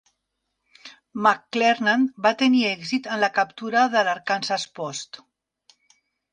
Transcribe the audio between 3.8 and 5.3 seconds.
de l'Arkansas Post.